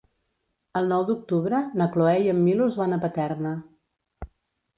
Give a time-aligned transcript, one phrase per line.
[0.79, 3.53] El nou d'octubre na Cloè i en Milos van a Paterna.